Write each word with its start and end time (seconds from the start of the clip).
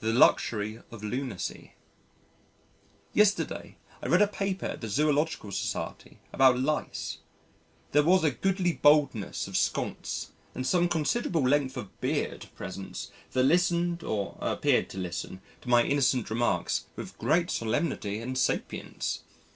The 0.00 0.12
Luxury 0.12 0.80
of 0.90 1.04
Lunacy 1.04 1.74
Yesterday, 3.14 3.76
I 4.02 4.08
read 4.08 4.22
a 4.22 4.26
paper 4.26 4.66
at 4.66 4.80
the 4.80 4.88
Zoological 4.88 5.52
Society 5.52 6.18
about 6.32 6.58
lice. 6.58 7.18
There 7.92 8.02
was 8.02 8.24
a 8.24 8.32
goodly 8.32 8.72
baldness 8.72 9.46
of 9.46 9.56
sconce 9.56 10.32
and 10.52 10.66
some 10.66 10.88
considerable 10.88 11.42
length 11.46 11.76
of 11.76 12.00
beard 12.00 12.48
present 12.56 13.08
that 13.30 13.44
listened 13.44 14.02
or 14.02 14.36
appeared 14.40 14.90
to 14.90 14.98
listen 14.98 15.40
to 15.60 15.68
my 15.68 15.84
innocent 15.84 16.28
remarks 16.28 16.86
with 16.96 17.16
great 17.16 17.52
solemnity 17.52 18.18
and 18.20 18.36
sapience.... 18.36 19.20